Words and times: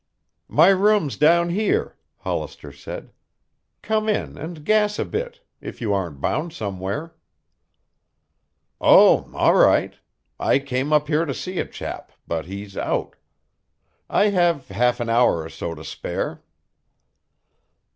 "My 0.49 0.69
room's 0.69 1.15
down 1.15 1.49
here," 1.49 1.95
Hollister 2.21 2.71
said. 2.71 3.11
"Come 3.83 4.09
in 4.09 4.35
and 4.35 4.65
gas 4.65 4.97
a 4.97 5.05
bit 5.05 5.41
if 5.61 5.79
you 5.79 5.93
aren't 5.93 6.19
bound 6.19 6.53
somewhere." 6.53 7.13
"Oh, 8.79 9.31
all 9.35 9.53
right. 9.53 9.93
I 10.39 10.57
came 10.57 10.91
up 10.91 11.07
here 11.07 11.25
to 11.25 11.35
see 11.35 11.59
a 11.59 11.67
chap, 11.67 12.11
but 12.25 12.47
he's 12.47 12.75
out. 12.75 13.15
I 14.09 14.29
have 14.29 14.69
half 14.69 14.99
an 14.99 15.09
hour 15.11 15.43
or 15.43 15.49
so 15.49 15.75
to 15.75 15.83
spare." 15.83 16.41